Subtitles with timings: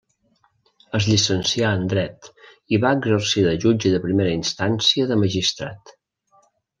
[0.99, 2.29] Es llicencià en dret
[2.77, 5.93] i va exercir de jutge de primera instància de magistrat.